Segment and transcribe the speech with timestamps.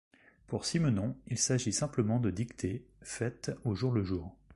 [0.47, 4.35] Pour Simenon, il s'agit simplement de dictées, faites au jour le jour.